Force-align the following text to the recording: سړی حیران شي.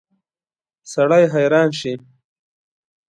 سړی 0.91 1.23
حیران 1.33 1.69
شي. 1.79 1.93